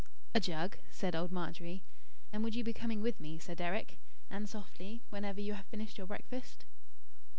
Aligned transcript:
"A 0.33 0.39
jug," 0.39 0.79
said 0.89 1.15
old 1.15 1.31
Margery. 1.31 1.83
"And 2.33 2.43
would 2.43 2.55
you 2.55 2.63
be 2.63 2.73
coming 2.73 3.03
with 3.03 3.19
me, 3.19 3.37
Sir 3.37 3.53
Deryck, 3.53 3.99
and 4.31 4.49
softly, 4.49 5.03
whenever 5.11 5.39
you 5.41 5.53
have 5.53 5.67
finished 5.67 5.99
your 5.99 6.07
breakfast?" 6.07 6.65